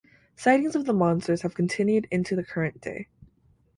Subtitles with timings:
[0.35, 3.07] Sightings of the monster have continued into the current day.